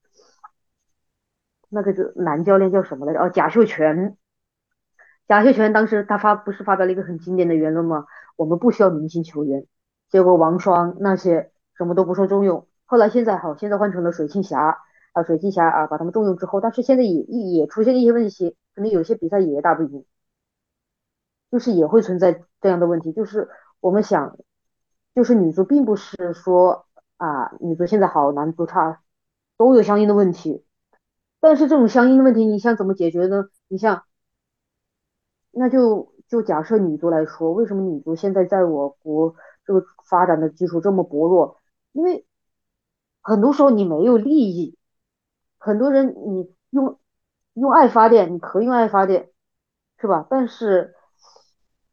[1.70, 3.22] 那个男教练叫什么来着？
[3.22, 4.18] 哦，贾秀全。
[5.26, 8.08] 贾秀全当时他发不是发表了一个很经典的言论吗？
[8.36, 9.66] 我们不需要明星球员。
[10.10, 12.68] 结果王霜那些什么都不受重用。
[12.86, 14.84] 后来现在好，现在换成了水庆霞，
[15.14, 20.04] 啊水庆霞啊把他们重用之后，但是现在也也出现了一些问题，可能有些比赛也打不赢，
[21.50, 23.48] 就是也会存在这样的问题，就是
[23.80, 24.38] 我们想，
[25.16, 26.86] 就是女足并不是说
[27.20, 29.04] 啊女足现在好，男足差，
[29.58, 30.66] 都有相应的问题，
[31.40, 33.50] 但是这种相应的问题，你想怎么解决呢？
[33.68, 34.04] 你像，
[35.52, 41.60] 那就就假设女足来说，为什么女足现在在我国这个发展的基础这么薄弱？
[41.92, 42.26] 因为
[43.22, 44.78] 很多时候你没有利益，
[45.58, 46.98] 很多人你用
[47.54, 49.30] 用爱发电，你可以用爱发电，
[49.98, 50.26] 是吧？
[50.30, 50.96] 但是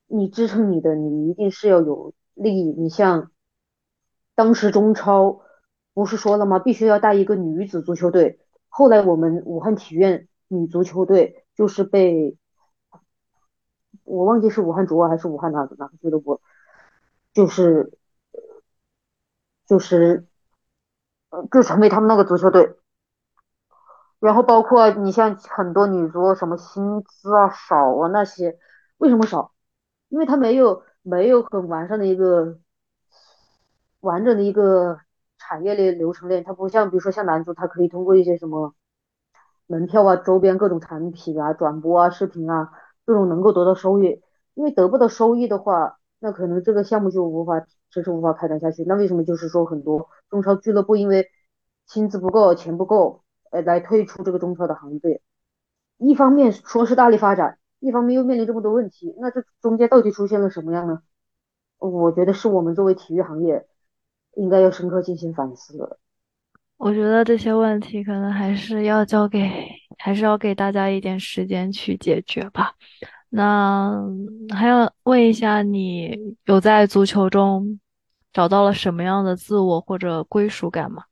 [0.06, 2.70] 你支撑你的，你一定是要有利益。
[2.72, 3.32] 你像
[4.36, 5.40] 当时中超
[5.92, 6.60] 不是说了吗？
[6.60, 8.38] 必须要带一个女子足球队。
[8.68, 12.36] 后来我们武汉体院女足球队就是被
[14.04, 16.40] 我忘记是武汉卓还是武汉哪哪个俱乐部，
[17.32, 17.92] 就是
[19.66, 20.26] 就是
[21.30, 22.76] 呃就成为他们那个足球队。
[24.18, 28.58] 然后包括你像很多女足什么薪资啊少啊那些，
[28.98, 29.52] 为什么少？
[30.08, 32.58] 因为他没有没有很完善的一个
[34.06, 34.98] 完整的一个
[35.36, 38.72] 产业链流程链，它不像比如说像男足，它可以通过一些什么
[39.66, 42.70] 门票啊、周边各种产品啊、转播啊、视频啊
[43.04, 44.22] 这种能够得到收益。
[44.54, 48.84] 因为得不到收益的话，那可能这个项目就无法迟迟无法开展下去。
[48.84, 51.28] 那为什么就是说很多中超俱乐部因为
[51.86, 55.20] 薪资不够、钱不够，呃，来退出这个中超的行列？
[55.98, 57.58] 一方面说是大力发展。
[57.78, 61.02] 一方面又面临这么多问题，那这中间到底出现了什么样呢？
[61.78, 63.68] 我觉得是我们作为体育行业
[64.36, 65.98] 应该要深刻进行反思了。
[66.76, 69.50] 我觉得这些问题可能还是要交给，
[69.98, 72.74] 还是要给大家一点时间去解决吧。
[73.28, 74.00] 那
[74.54, 77.80] 还要问一下，你有在足球中
[78.32, 81.02] 找到了什么样的自我或者归属感吗？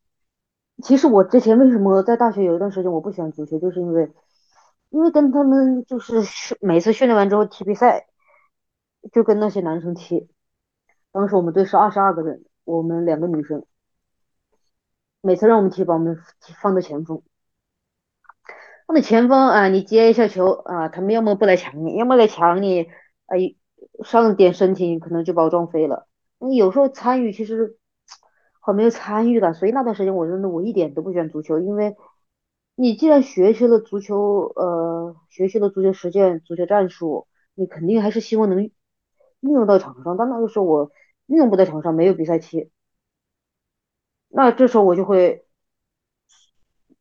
[0.83, 4.11] 其实我之前为什么在大学有一段时间我不喜欢足球，就是因为。
[4.91, 6.23] 因为跟他们就是
[6.61, 8.07] 每次训练完之后踢比赛，
[9.11, 10.29] 就跟那些男生踢。
[11.11, 13.65] 当时我们队是二十二个人，我们两个女生，
[15.21, 16.19] 每次让我们踢，把我们
[16.61, 17.23] 放在前锋。
[18.87, 22.87] 放在前锋啊，你接一下球啊，他们要么不来抢你，要么来抢你，
[23.27, 23.55] 哎，
[24.05, 26.07] 上点身体可能就把我撞飞了。
[26.39, 27.79] 你有时候参与其实
[28.61, 31.97] 很没有参与的，所以那段时间我真的我一点都不喜欢足球，因为。
[32.77, 38.73] 你既然学习了足球，呃，学习了足球实践、足球战术，你肯定还是希望能运
[39.43, 40.17] 用到场上。
[40.17, 40.91] 但那个时候我
[41.27, 42.71] 运用不在场上，没有比赛踢，
[44.29, 45.47] 那这时候我就会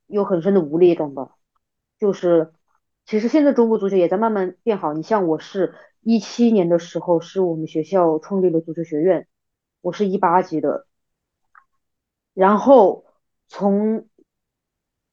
[0.08, 1.36] 有很深的无力感吧。
[2.00, 2.54] 就是，
[3.06, 4.94] 其实现在中国足球也在慢慢变好。
[4.94, 9.28] 你像我是一七年的时候，是我们学校创立了足球学院，
[9.82, 10.88] 我是一八级的，
[12.34, 13.06] 然后
[13.48, 14.08] 从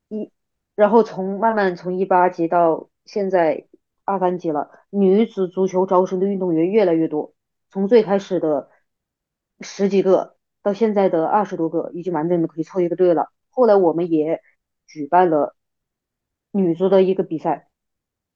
[0.09, 0.31] 一。
[0.77, 3.67] 然后从慢慢从一八级到现在
[4.07, 7.35] 二三级了，女子足球招生的运动员越来越多，
[7.69, 8.71] 从最开始的
[9.61, 13.31] 十几个到现在的二十多个，已经完整的可以凑一个队了。
[13.51, 14.43] 后来我们也
[14.87, 15.55] 举办了
[16.51, 17.69] 女足的一个比赛，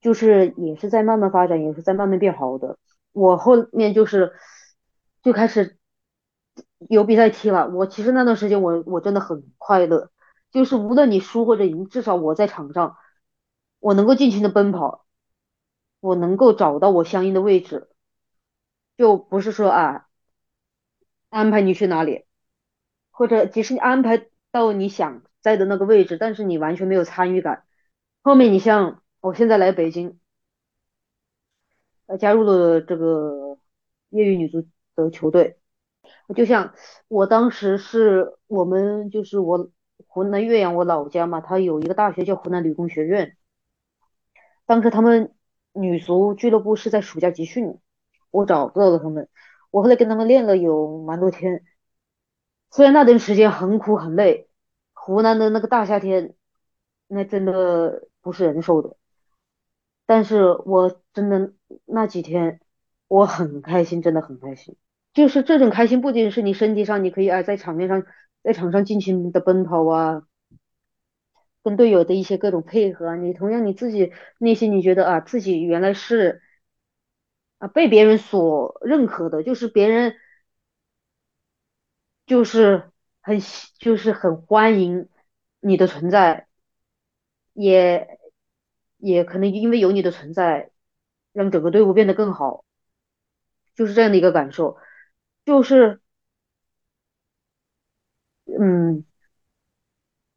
[0.01, 2.79] 就是也是在慢慢发展，也是在慢慢变好的。
[3.13, 4.33] 我后面就是
[5.23, 5.79] 就开始
[6.89, 7.69] 有比赛踢了。
[7.69, 10.11] 我其实那段时间我我真的很快乐。
[10.53, 12.97] 就是无论你输或者赢，至少我在场上，
[13.81, 15.05] 我能够尽情的奔跑，
[15.99, 17.89] 我能够找到我相应的位置，
[18.97, 20.07] 就不是说啊，
[21.35, 22.25] 安排你去哪里，
[23.11, 27.65] 或者即使你安排到你想在的那个位置，但是你完全没有参与感。
[28.23, 30.19] 后面你像我现在来北京，
[32.07, 33.59] 呃，加入了这个
[34.11, 35.59] 业余女足的球队，
[36.37, 36.75] 就像
[37.09, 39.71] 我当时是我们就是我。
[40.09, 43.37] 湖南岳阳，我老家嘛，它有一个大学叫湖南理工学院。
[44.67, 45.35] 当时他们
[45.73, 47.79] 女足俱乐部是在暑假集训，
[48.31, 49.29] 我找到了他们，
[49.75, 51.65] 我后来跟他们练了有蛮多天。
[52.71, 54.49] 虽然那段时间很苦很累，
[54.93, 56.37] 湖南的那个大夏天，
[57.09, 58.97] 那真的不是人受的。
[60.07, 61.53] 但是我真的
[61.87, 62.61] 那几天
[63.09, 64.77] 我很开心，真的很开心。
[65.13, 68.05] 就是这种开心，不仅是你身体上，你可以啊在场面上。
[68.45, 70.23] 在场上尽情的奔跑啊，
[71.63, 76.43] 跟队友的一些各种配合，你同样你自己内心你觉得啊，自己原来是
[77.69, 80.17] 被别人所认可的，就是别人
[82.27, 82.91] 就是
[83.21, 83.39] 很
[83.79, 85.09] 就是很欢迎
[85.61, 86.49] 你的存在，
[87.53, 88.19] 也
[88.99, 90.71] 也可能因为有你的存在，
[91.33, 92.65] 让整个队伍变得更好，
[93.75, 94.77] 就是这样的一个感受，
[95.45, 96.01] 就是。
[98.47, 99.05] 嗯，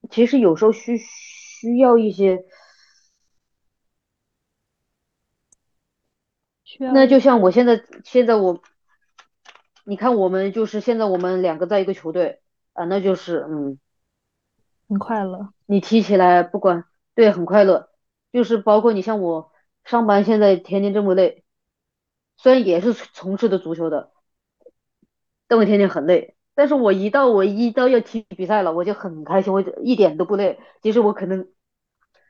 [0.09, 2.45] 其实有时候需需要一些，
[6.77, 8.61] 那就像我现在现在我，
[9.85, 12.41] 你看我们就是现在我们两个在一个球队
[12.73, 13.79] 啊，那就是嗯，
[14.87, 15.53] 很快乐。
[15.65, 17.89] 你踢起来不管对很快乐，
[18.31, 19.51] 就是包括你像我
[19.83, 21.43] 上班现在天天这么累，
[22.37, 24.11] 虽然也是从事的足球的，
[25.47, 26.35] 但我天天很累。
[26.55, 30.59] 但是我一到我一到要踢比赛了，我就很开心，我就一点都不累。
[30.81, 31.47] 其实我可能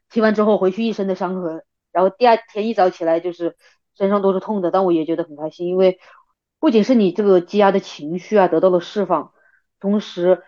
[0.09, 3.55] 踢完之后回去一身的伤痕，然后第二天一早起来就是
[3.97, 5.99] 身上都是痛的，但我也觉得很开心，因为
[6.59, 9.31] 不仅是你这个积压的情绪啊得到了释放，
[9.79, 10.43] 同时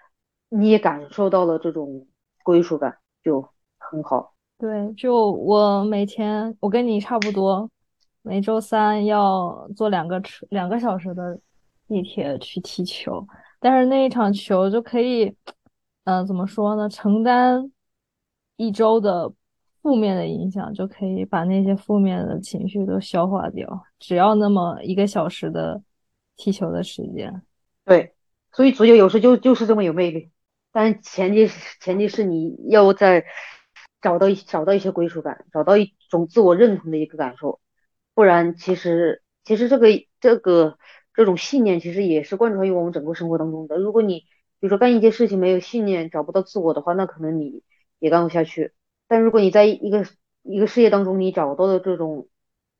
[0.49, 2.07] 你也感受到了这种
[2.43, 4.33] 归属感，就很好。
[4.57, 7.69] 对，就我每天我跟你差不多，
[8.21, 11.39] 每周三要坐两个车两个小时的
[11.87, 13.25] 地铁去踢球。
[13.59, 15.35] 但是那一场球就可以，
[16.03, 16.89] 嗯、怎么说呢？
[16.89, 17.71] 承担
[18.57, 19.31] 一周的
[19.81, 23.85] 负面的影响，就可以把那些负面的情绪都消化掉。
[23.99, 25.81] 只要那么一个小时的
[26.35, 27.41] 踢球的时间，
[27.85, 28.13] 对，
[28.51, 30.31] 所以足球有时就就是这么有魅力，
[30.71, 31.47] 但前提
[31.79, 33.25] 前提是你要在
[34.01, 37.59] 找到找到一些归属感，找到一种自我认同的一个感受，
[38.13, 39.87] 不然其实其实这个
[40.19, 40.77] 这个
[41.13, 43.77] 这种信念其实也是贯穿于我们整个生活当中的。
[43.77, 44.25] 如果你
[44.59, 47.63] 比如说干一件事情没有信念，找不到自我的话，那可能你
[47.99, 48.73] 也干不下去。
[49.09, 50.05] 但如果你在一个
[50.43, 52.29] 一个事业当中你找到的这种，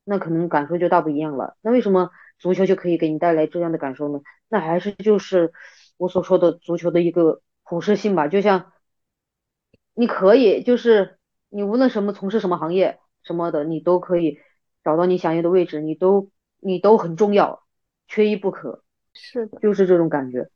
[0.06, 1.58] 那可能感受就大不一样了。
[1.62, 4.22] 那为什么足球就可以给你带来这样的感受呢？
[4.48, 5.52] 那还是就是
[5.98, 8.72] 我所说的足球的一个普适性吧，就像
[9.94, 11.18] 你可以就是
[11.50, 14.38] 你无论什么从事什么行业什么的，你都可以
[14.84, 17.64] 找到你想要的位置，你都你都很重要，
[18.08, 20.50] 缺一不可，是的，就是这种感觉。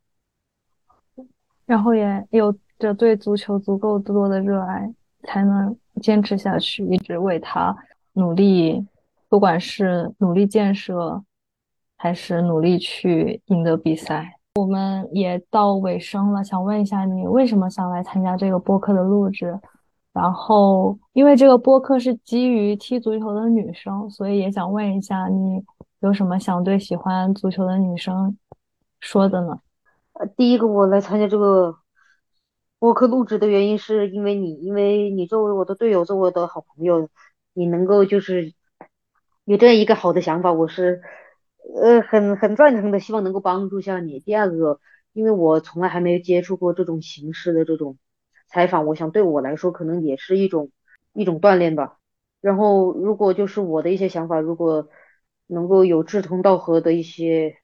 [1.66, 4.94] 然后也有着对足球足够多的热爱，
[5.24, 7.76] 才能坚持下去，一直为他
[8.14, 8.86] 努力，
[9.30, 11.24] 不管是努力建设，
[11.98, 14.40] 还是努力去赢得比赛。
[14.56, 19.60] 我们也到尾声了，想问一下你为什么想来参加这个播客的录制？
[20.14, 25.64] 然后，因为这个播客是基于踢足球的女生，所以也想问一下你
[26.02, 28.38] 有什么想对喜欢足球的女生
[29.00, 29.58] 说的呢？
[30.14, 31.76] 呃，第一个我来参加这个
[32.84, 37.08] 播客录制的原因是因为你，因为你作为我的队友，作为我的好朋友，
[37.54, 38.54] 你能够就是
[39.46, 41.02] 有这样一个好的想法，我是
[41.82, 44.20] 呃很很赞成的，希望能够帮助一下你。
[44.20, 44.82] 第二个，
[45.14, 47.98] 因为我从来还没有接触过这种形式的这种
[48.50, 50.70] 采访，我想对我来说可能也是一种
[51.14, 52.00] 一种锻炼吧。
[52.42, 54.90] 然后，如果就是我的一些想法，如果
[55.48, 57.56] 能够有志同道合的一些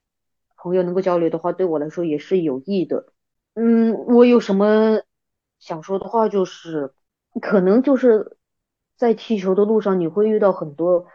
[0.56, 3.08] 朋友能够交流的话，对我来说也是有益的。
[3.56, 5.02] 嗯，我有什么
[5.60, 6.94] 想说的话，就是
[7.42, 8.38] 可能就是
[8.98, 11.06] 在踢球的路上，你会遇到很多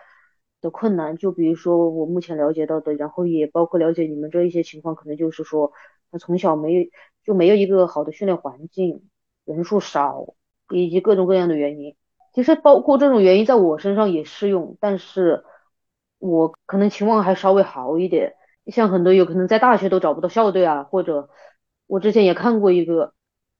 [0.60, 5.72] 的困难，就比如说我目前了解到的，然后也包括了解你们这一些情况，可能就是说，
[6.10, 6.90] 他从小没
[7.24, 9.08] 就没有一个好的训练环境，
[9.44, 10.34] 人数少，
[10.70, 11.96] 以及各种各样的原因。
[12.32, 15.44] 其实包括这种原因在我身上也适用，但是
[16.18, 18.34] 我可能情况还稍微好一点。
[18.66, 21.28] 像很多有可能在大学都找不到校队啊，或者
[21.86, 23.12] 我之前也看过一个，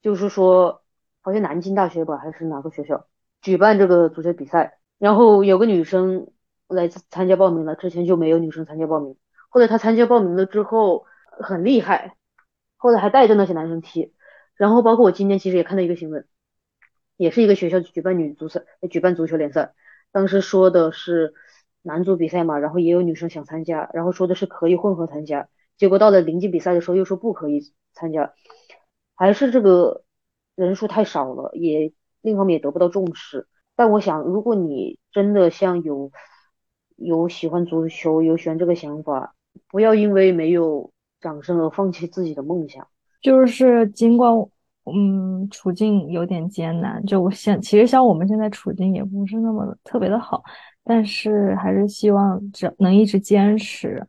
[0.05, 0.83] 就是说
[1.23, 3.07] 好像南京大学吧，还是哪个学校
[3.41, 6.31] 举办这个足球比赛，然后有个女生
[6.69, 9.17] 来参加报名了，之前就没有女生参加报名，
[9.49, 12.17] 后来她参加报名了之后很厉害，
[12.77, 14.13] 后来还带着那些男生踢，
[14.57, 16.29] 然后包括我今天其实也看到一个新闻，
[17.17, 19.73] 也是一个学校举办女足赛，举办足球联赛，
[20.13, 21.35] 当时说的是。
[21.87, 28.33] 男足比赛嘛，然后也有女生想参加，然后说的是可以混合参加，结果到了临近比赛的时候又说不可以参加，
[29.15, 30.05] 还是这个
[30.55, 33.47] 人数太少了，也另一方面也得不到重视。
[33.77, 36.11] 但我想，如果你真的像有
[36.97, 39.35] 有喜欢足球、有喜欢这个想法，
[39.69, 42.87] 不要因为没有掌声而放弃自己的梦想。
[43.21, 44.33] 就是尽管
[44.85, 50.43] 嗯处境有点艰难，就我现其实像我们现在处境也不是那么特别的好。
[50.87, 54.07] 但是还是希望只能一直坚持，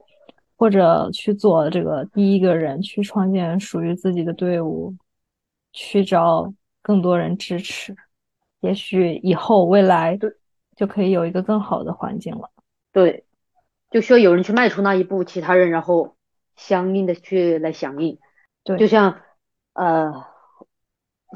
[0.57, 4.95] 或者去做这个第一个人，去创建属于自己的队伍，
[5.73, 7.95] 去找更多人支持。
[8.61, 10.17] 也许以后未来
[10.75, 12.49] 就可以有一个更好的环境了。
[12.91, 13.25] 对，
[13.91, 16.15] 就需要有人去迈出那一步，其他人然后
[16.55, 18.17] 相应的去来响应。
[18.63, 19.19] 对，就像
[19.73, 20.11] 呃，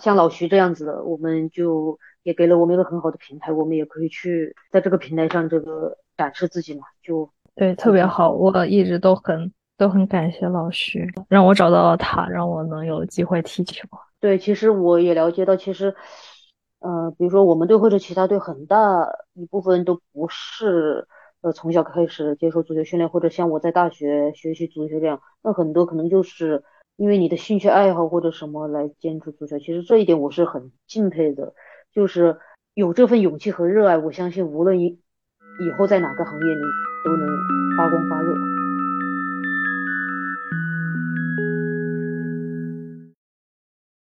[0.02, 2.00] 像老徐这样子的，我们就。
[2.22, 8.32] 也给了我们一个很好的平台，我们也可以去在这个平台上这个展示自己嘛，就对，特别好。
[8.32, 13.86] 我一直都很都很感谢老徐，让我找到了他，让我能有机会踢球。
[14.22, 15.94] 对，其实我也了解到，其实，
[16.80, 18.78] 呃，比如说我们队或者其他队，很大
[19.34, 21.06] 一部分都不是
[21.42, 26.64] 呃从小开始接受足球训练，或者像我在大学学习足球这样，那很多可能就是
[26.96, 29.60] 因为你的兴趣爱好或者什么来坚持足球。
[29.60, 31.54] 其实这一点我是很敬佩的，
[31.92, 32.38] 就是
[32.74, 34.98] 有这份勇气和热爱，我相信无论以
[35.60, 36.62] 以后在哪个行业，里
[37.04, 37.28] 都能
[37.78, 38.34] 发光发热。